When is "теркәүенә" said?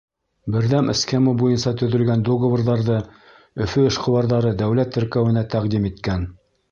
4.97-5.45